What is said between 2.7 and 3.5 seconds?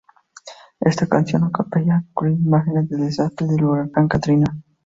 del desastre